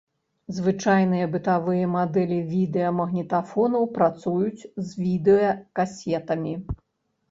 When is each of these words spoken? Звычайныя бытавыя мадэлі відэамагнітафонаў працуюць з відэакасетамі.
Звычайныя 0.59 1.25
бытавыя 1.35 1.91
мадэлі 1.97 2.39
відэамагнітафонаў 2.55 3.83
працуюць 4.01 4.59
з 4.59 4.87
відэакасетамі. 5.07 6.53